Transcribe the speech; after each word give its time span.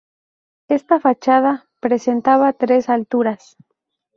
Esta 0.67 0.99
fachada 0.99 1.69
presentaba 1.79 2.51
tres 2.53 2.89
alturas. 2.89 3.55